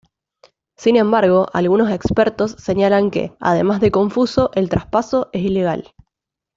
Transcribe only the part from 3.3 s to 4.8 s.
además de confuso, el